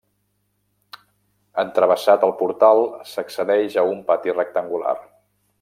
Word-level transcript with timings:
Entravessat 1.63 2.27
el 2.29 2.33
portal 2.41 2.83
s'accedeix 3.13 3.79
a 3.83 3.87
un 3.93 4.03
pati 4.11 4.39
rectangular. 4.41 4.99